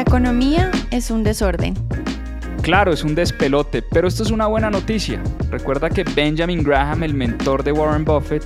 [0.00, 1.74] La economía es un desorden.
[2.62, 5.22] Claro, es un despelote, pero esto es una buena noticia.
[5.50, 8.42] Recuerda que Benjamin Graham, el mentor de Warren Buffett,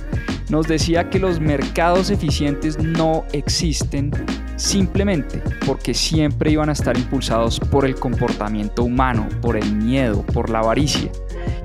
[0.49, 4.11] nos decía que los mercados eficientes no existen
[4.57, 10.49] simplemente porque siempre iban a estar impulsados por el comportamiento humano, por el miedo, por
[10.49, 11.09] la avaricia.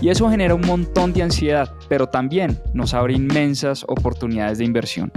[0.00, 5.10] Y eso genera un montón de ansiedad, pero también nos abre inmensas oportunidades de inversión.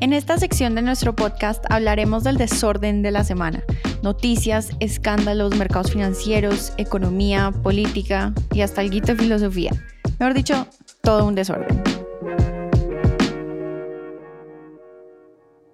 [0.00, 3.64] En esta sección de nuestro podcast hablaremos del desorden de la semana.
[4.00, 9.72] Noticias, escándalos, mercados financieros, economía, política y hasta el de filosofía.
[10.20, 10.68] Mejor dicho,
[11.02, 11.82] todo un desorden.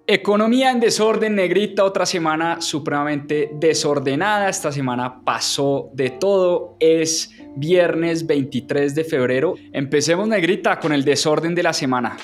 [0.06, 4.48] Economía en desorden, negrita, otra semana supremamente desordenada.
[4.48, 6.76] Esta semana pasó de todo.
[6.80, 9.54] Es viernes 23 de febrero.
[9.72, 12.16] Empecemos, negrita, con el desorden de la semana.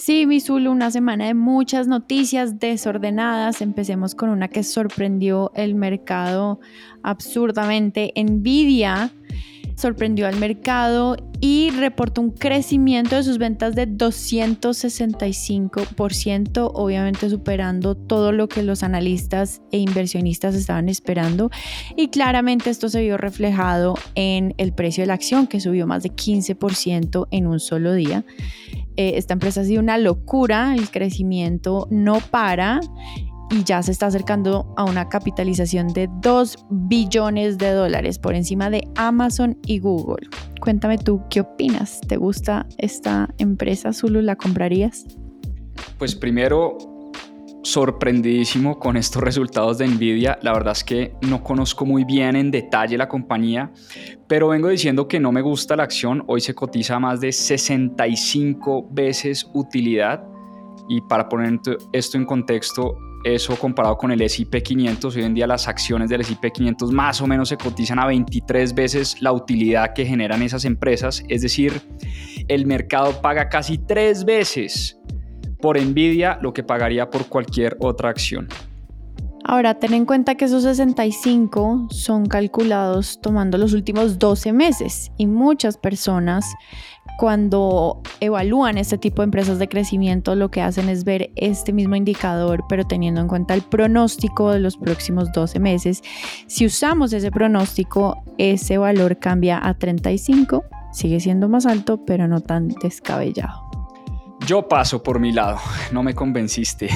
[0.00, 3.60] Sí, mi Zulu, una semana de muchas noticias desordenadas.
[3.60, 6.58] Empecemos con una que sorprendió el mercado
[7.02, 8.10] absurdamente.
[8.16, 9.12] Nvidia
[9.76, 18.32] sorprendió al mercado y reportó un crecimiento de sus ventas de 265%, obviamente superando todo
[18.32, 21.50] lo que los analistas e inversionistas estaban esperando.
[21.96, 26.02] Y claramente esto se vio reflejado en el precio de la acción, que subió más
[26.02, 28.24] de 15% en un solo día.
[29.00, 32.80] Eh, esta empresa ha sido una locura, el crecimiento no para
[33.50, 38.68] y ya se está acercando a una capitalización de 2 billones de dólares por encima
[38.68, 40.28] de Amazon y Google.
[40.60, 42.02] Cuéntame tú, ¿qué opinas?
[42.08, 44.20] ¿Te gusta esta empresa, Zulu?
[44.20, 45.06] ¿La comprarías?
[45.96, 46.76] Pues primero,
[47.62, 50.38] sorprendidísimo con estos resultados de Nvidia.
[50.42, 53.70] La verdad es que no conozco muy bien en detalle la compañía,
[54.26, 56.24] pero vengo diciendo que no me gusta la acción.
[56.26, 60.24] Hoy se cotiza más de 65 veces utilidad.
[60.88, 61.60] Y para poner
[61.92, 66.22] esto en contexto, eso comparado con el S&P 500, hoy en día las acciones del
[66.22, 70.64] S&P 500 más o menos se cotizan a 23 veces la utilidad que generan esas
[70.64, 71.82] empresas, es decir,
[72.48, 74.98] el mercado paga casi tres veces
[75.60, 78.48] por Nvidia lo que pagaría por cualquier otra acción.
[79.44, 85.26] Ahora, ten en cuenta que esos 65 son calculados tomando los últimos 12 meses y
[85.26, 86.44] muchas personas
[87.18, 91.96] cuando evalúan este tipo de empresas de crecimiento lo que hacen es ver este mismo
[91.96, 96.02] indicador pero teniendo en cuenta el pronóstico de los próximos 12 meses.
[96.46, 102.40] Si usamos ese pronóstico, ese valor cambia a 35, sigue siendo más alto pero no
[102.40, 103.79] tan descabellado.
[104.46, 105.58] Yo paso por mi lado,
[105.92, 106.88] no me convenciste.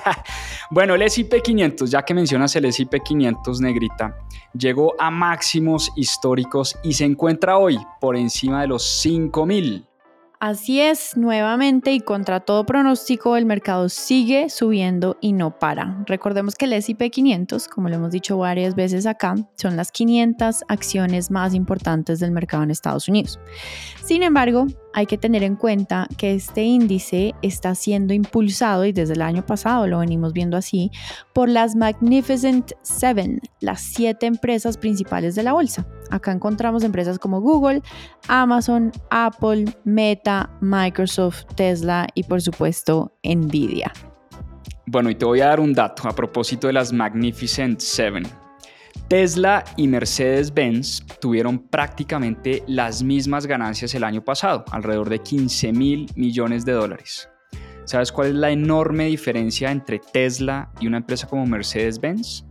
[0.70, 4.16] bueno, el S&P 500, ya que mencionas el S&P 500 negrita,
[4.54, 9.86] llegó a máximos históricos y se encuentra hoy por encima de los 5000.
[10.40, 16.02] Así es, nuevamente y contra todo pronóstico, el mercado sigue subiendo y no para.
[16.06, 20.64] Recordemos que el S&P 500, como lo hemos dicho varias veces acá, son las 500
[20.66, 23.38] acciones más importantes del mercado en Estados Unidos.
[24.02, 29.14] Sin embargo, hay que tener en cuenta que este índice está siendo impulsado, y desde
[29.14, 30.90] el año pasado lo venimos viendo así,
[31.32, 35.86] por las Magnificent Seven, las siete empresas principales de la bolsa.
[36.10, 37.82] Acá encontramos empresas como Google,
[38.28, 43.92] Amazon, Apple, Meta, Microsoft, Tesla y por supuesto Nvidia.
[44.86, 48.24] Bueno, y te voy a dar un dato a propósito de las Magnificent Seven.
[49.10, 56.06] Tesla y Mercedes-Benz tuvieron prácticamente las mismas ganancias el año pasado, alrededor de 15 mil
[56.14, 57.28] millones de dólares.
[57.86, 62.44] ¿Sabes cuál es la enorme diferencia entre Tesla y una empresa como Mercedes-Benz?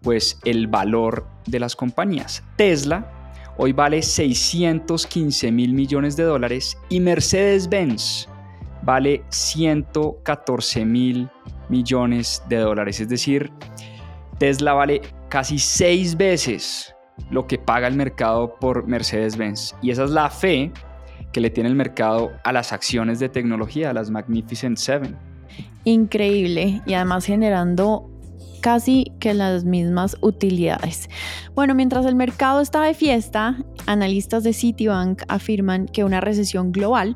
[0.00, 2.44] Pues el valor de las compañías.
[2.56, 8.28] Tesla hoy vale 615 mil millones de dólares y Mercedes-Benz
[8.84, 11.28] vale 114 mil
[11.68, 13.00] millones de dólares.
[13.00, 13.50] Es decir,
[14.40, 16.94] Tesla vale casi seis veces
[17.30, 19.74] lo que paga el mercado por Mercedes-Benz.
[19.82, 20.72] Y esa es la fe
[21.30, 25.14] que le tiene el mercado a las acciones de tecnología, a las Magnificent Seven.
[25.84, 28.10] Increíble y además generando
[28.62, 31.10] casi que las mismas utilidades.
[31.54, 37.14] Bueno, mientras el mercado está de fiesta, analistas de Citibank afirman que una recesión global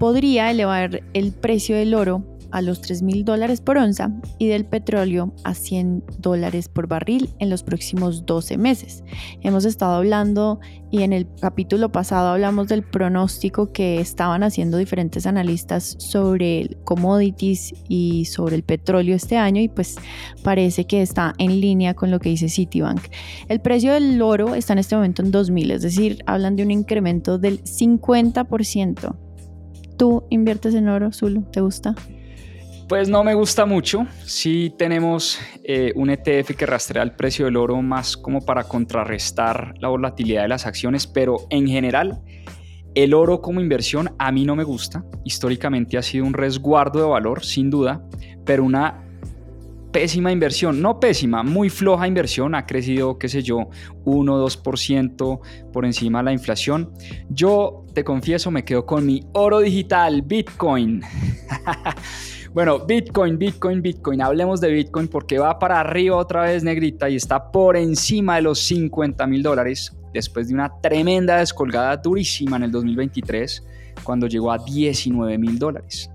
[0.00, 4.64] podría elevar el precio del oro a los 3 mil dólares por onza y del
[4.64, 9.04] petróleo a 100 dólares por barril en los próximos 12 meses.
[9.42, 10.60] Hemos estado hablando
[10.90, 17.74] y en el capítulo pasado hablamos del pronóstico que estaban haciendo diferentes analistas sobre commodities
[17.88, 19.96] y sobre el petróleo este año y pues
[20.42, 23.02] parece que está en línea con lo que dice Citibank.
[23.48, 26.70] El precio del oro está en este momento en 2000, es decir, hablan de un
[26.70, 29.16] incremento del 50%.
[29.96, 31.42] ¿Tú inviertes en oro, Zulu?
[31.50, 31.94] ¿Te gusta?
[32.88, 34.06] Pues no me gusta mucho.
[34.24, 39.74] Sí tenemos eh, un ETF que rastrea el precio del oro más como para contrarrestar
[39.78, 42.22] la volatilidad de las acciones, pero en general
[42.94, 45.04] el oro como inversión a mí no me gusta.
[45.22, 48.02] Históricamente ha sido un resguardo de valor, sin duda,
[48.46, 49.04] pero una
[49.92, 53.68] pésima inversión, no pésima, muy floja inversión, ha crecido, qué sé yo,
[54.06, 55.40] 1 2%
[55.74, 56.90] por encima de la inflación.
[57.28, 61.02] Yo te confieso, me quedo con mi oro digital, Bitcoin.
[62.54, 67.16] bueno, Bitcoin, Bitcoin, Bitcoin, hablemos de Bitcoin porque va para arriba otra vez negrita y
[67.16, 72.64] está por encima de los 50 mil dólares después de una tremenda descolgada durísima en
[72.64, 73.64] el 2023
[74.02, 76.10] cuando llegó a 19 mil dólares.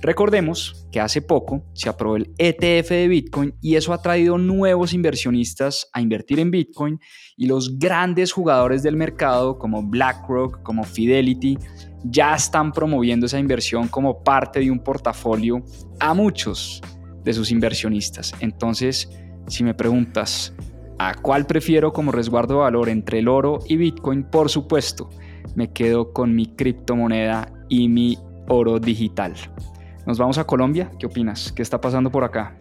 [0.00, 4.92] Recordemos que hace poco se aprobó el ETF de Bitcoin y eso ha traído nuevos
[4.92, 7.00] inversionistas a invertir en Bitcoin
[7.38, 11.56] y los grandes jugadores del mercado como BlackRock, como Fidelity,
[12.04, 15.62] ya están promoviendo esa inversión como parte de un portafolio
[16.00, 16.82] a muchos
[17.24, 18.34] de sus inversionistas.
[18.40, 19.10] Entonces,
[19.46, 20.54] si me preguntas,
[20.98, 24.24] ¿a cuál prefiero como resguardo de valor entre el oro y Bitcoin?
[24.24, 25.08] Por supuesto,
[25.54, 28.18] me quedo con mi criptomoneda y mi
[28.48, 29.34] oro digital.
[30.06, 30.90] Nos vamos a Colombia.
[30.98, 31.52] ¿Qué opinas?
[31.52, 32.56] ¿Qué está pasando por acá?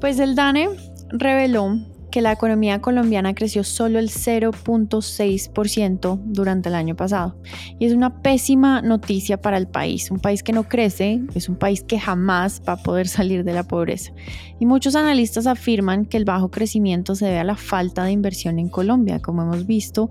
[0.00, 0.70] Pues el DANE
[1.10, 1.78] reveló
[2.14, 7.36] que la economía colombiana creció solo el 0.6% durante el año pasado.
[7.80, 10.12] Y es una pésima noticia para el país.
[10.12, 13.52] Un país que no crece es un país que jamás va a poder salir de
[13.52, 14.12] la pobreza.
[14.60, 18.60] Y muchos analistas afirman que el bajo crecimiento se debe a la falta de inversión
[18.60, 19.18] en Colombia.
[19.18, 20.08] Como hemos visto,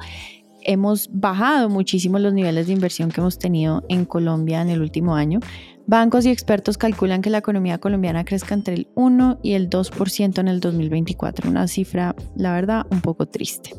[0.65, 5.15] hemos bajado muchísimo los niveles de inversión que hemos tenido en Colombia en el último
[5.15, 5.39] año.
[5.85, 10.39] Bancos y expertos calculan que la economía colombiana crezca entre el 1 y el 2%
[10.39, 13.71] en el 2024, una cifra, la verdad, un poco triste.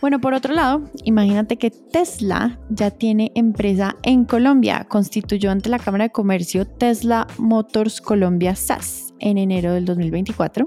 [0.00, 4.86] Bueno, por otro lado, imagínate que Tesla ya tiene empresa en Colombia.
[4.88, 10.66] Constituyó ante la Cámara de Comercio Tesla Motors Colombia SAS en enero del 2024.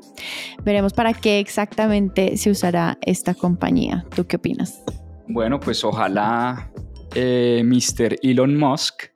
[0.64, 4.06] Veremos para qué exactamente se usará esta compañía.
[4.16, 4.84] ¿Tú qué opinas?
[5.28, 6.72] Bueno, pues ojalá
[7.16, 8.18] eh, Mr.
[8.22, 9.14] Elon Musk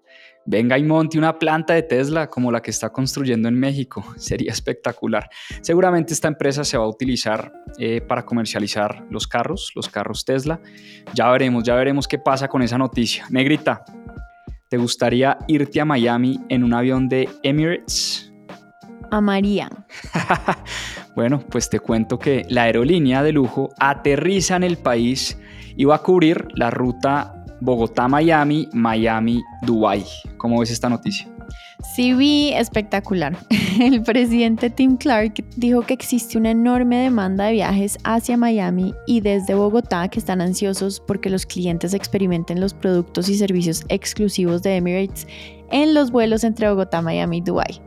[0.47, 4.03] venga y monte una planta de Tesla como la que está construyendo en México.
[4.17, 5.29] Sería espectacular.
[5.61, 10.59] Seguramente esta empresa se va a utilizar eh, para comercializar los carros, los carros Tesla.
[11.13, 13.25] Ya veremos, ya veremos qué pasa con esa noticia.
[13.29, 13.83] Negrita,
[14.69, 18.31] ¿te gustaría irte a Miami en un avión de Emirates?
[19.11, 19.69] A María.
[21.17, 25.35] bueno, pues te cuento que la aerolínea de lujo aterriza en el país
[25.75, 30.05] y va a cubrir la ruta Bogotá-Miami, Miami-Dubai.
[30.37, 31.27] ¿Cómo ves esta noticia?
[31.95, 33.35] Sí, vi espectacular.
[33.81, 39.21] El presidente Tim Clark dijo que existe una enorme demanda de viajes hacia Miami y
[39.21, 44.75] desde Bogotá que están ansiosos porque los clientes experimenten los productos y servicios exclusivos de
[44.75, 45.27] Emirates
[45.71, 47.81] en los vuelos entre Bogotá, Miami y Dubai.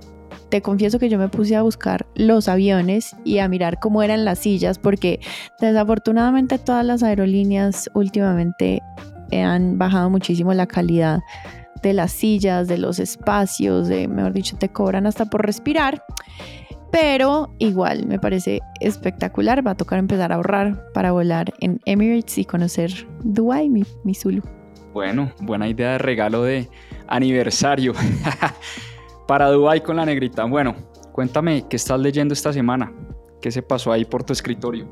[0.51, 4.25] Te confieso que yo me puse a buscar los aviones y a mirar cómo eran
[4.25, 5.21] las sillas porque
[5.61, 8.83] desafortunadamente todas las aerolíneas últimamente
[9.33, 11.21] han bajado muchísimo la calidad
[11.83, 16.05] de las sillas, de los espacios, de, mejor dicho, te cobran hasta por respirar.
[16.91, 19.65] Pero igual me parece espectacular.
[19.65, 22.91] Va a tocar empezar a ahorrar para volar en Emirates y conocer
[23.23, 24.43] Dubai, mi, mi Zulu.
[24.93, 26.69] Bueno, buena idea de regalo de
[27.07, 27.93] aniversario
[29.31, 30.43] para Dubai con la negrita.
[30.43, 30.75] Bueno,
[31.13, 32.93] cuéntame qué estás leyendo esta semana.
[33.41, 34.89] ¿Qué se pasó ahí por tu escritorio?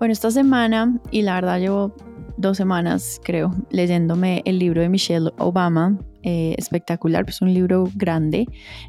[0.00, 1.94] Bueno, esta semana, y la verdad llevo
[2.36, 5.96] dos semanas, creo, leyéndome el libro de Michelle Obama.
[6.24, 8.46] Eh, espectacular, es un libro grande.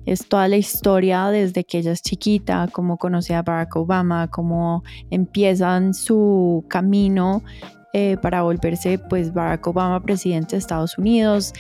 [0.08, 4.84] Es toda la historia desde que ella es chiquita, cómo conoce a Barack Obama, cómo
[5.12, 7.44] empiezan su camino
[7.98, 11.54] eh, para volverse pues Barack Obama presidente de Estados Unidos.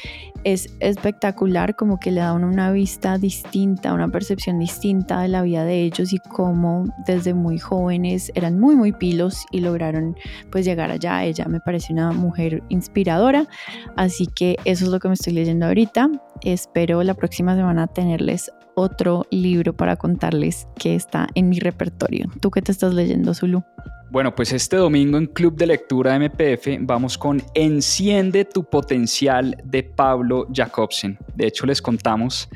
[0.43, 5.63] Es espectacular, como que le da una vista distinta, una percepción distinta de la vida
[5.63, 10.17] de ellos y cómo desde muy jóvenes eran muy muy pilos y lograron
[10.51, 11.23] pues llegar allá.
[11.23, 13.47] Ella me parece una mujer inspiradora,
[13.95, 16.09] así que eso es lo que me estoy leyendo ahorita.
[16.41, 22.29] Espero la próxima semana tenerles otro libro para contarles que está en mi repertorio.
[22.41, 23.63] ¿Tú qué te estás leyendo, Zulu?
[24.11, 29.81] Bueno, pues este domingo en Club de Lectura MPF vamos con Enciende tu potencial de
[29.81, 31.17] Pablo Jacobsen.
[31.35, 32.47] De hecho, les contamos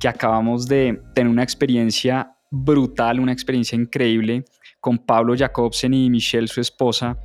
[0.00, 4.44] que acabamos de tener una experiencia brutal, una experiencia increíble
[4.80, 7.16] con Pablo Jacobsen y Michelle, su esposa.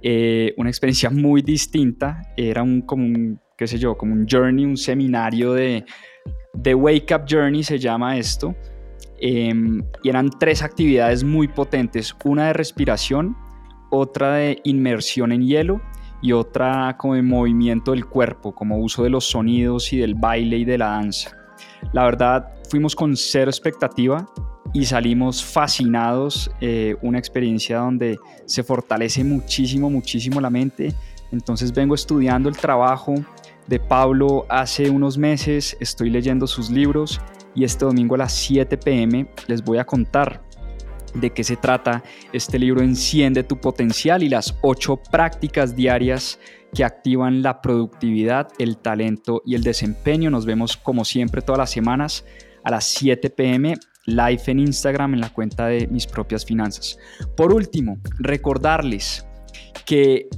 [0.00, 2.22] Eh, una experiencia muy distinta.
[2.36, 5.84] Era un, como qué sé yo, como un journey, un seminario de,
[6.54, 8.54] de Wake Up Journey se llama esto
[9.20, 13.36] Em, y eran tres actividades muy potentes, una de respiración,
[13.90, 15.80] otra de inmersión en hielo
[16.22, 20.58] y otra como de movimiento del cuerpo, como uso de los sonidos y del baile
[20.58, 21.36] y de la danza.
[21.92, 24.26] La verdad, fuimos con cero expectativa
[24.72, 30.94] y salimos fascinados, eh, una experiencia donde se fortalece muchísimo, muchísimo la mente.
[31.32, 33.14] Entonces vengo estudiando el trabajo
[33.66, 37.20] de Pablo hace unos meses, estoy leyendo sus libros
[37.54, 40.42] y este domingo a las 7 pm les voy a contar
[41.14, 42.02] de qué se trata
[42.32, 46.38] este libro Enciende tu potencial y las ocho prácticas diarias
[46.74, 50.30] que activan la productividad, el talento y el desempeño.
[50.30, 52.24] Nos vemos como siempre todas las semanas
[52.62, 53.74] a las 7 pm
[54.04, 56.98] live en Instagram en la cuenta de mis propias finanzas.
[57.36, 59.26] Por último, recordarles
[59.84, 60.28] que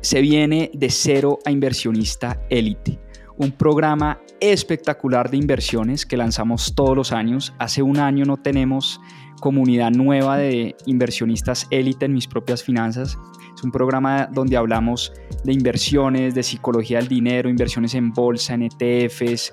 [0.00, 2.98] se viene de cero a inversionista élite,
[3.36, 7.54] un programa espectacular de inversiones que lanzamos todos los años.
[7.58, 9.00] Hace un año no tenemos
[9.40, 13.16] comunidad nueva de inversionistas élite en mis propias finanzas.
[13.54, 15.12] Es un programa donde hablamos
[15.44, 19.52] de inversiones, de psicología del dinero, inversiones en bolsa, en ETFs,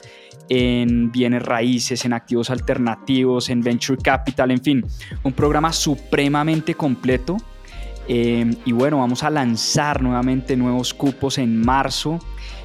[0.50, 4.86] en bienes raíces, en activos alternativos, en venture capital, en fin,
[5.24, 7.38] un programa supremamente completo.
[8.08, 12.20] Eh, y bueno, vamos a lanzar nuevamente nuevos cupos en marzo.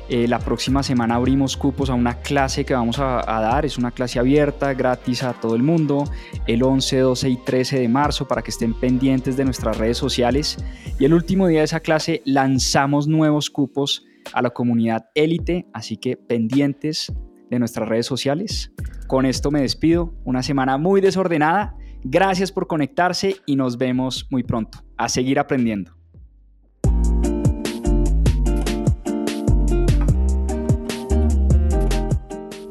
[0.09, 3.65] Eh, la próxima semana abrimos cupos a una clase que vamos a, a, dar.
[3.65, 6.05] Es una clase abierta, gratis a todo el mundo,
[6.47, 10.59] el 11, 12 y 13 de marzo para que estén pendientes de nuestras redes sociales.
[10.99, 15.97] Y el último día de esa clase lanzamos nuevos cupos a la comunidad élite, así
[15.97, 17.13] que pendientes
[17.51, 18.73] de nuestras redes sociales.
[19.07, 20.15] Con esto me despido.
[20.25, 21.77] Una semana muy desordenada.
[22.03, 24.79] Gracias por conectarse y nos vemos muy pronto.
[24.97, 25.94] A seguir aprendiendo.